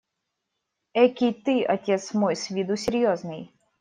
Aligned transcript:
Экий 0.95 1.31
ты, 1.31 1.63
отец 1.63 2.11
мой, 2.15 2.35
с 2.35 2.49
виду 2.49 2.75
серьезный! 2.75 3.53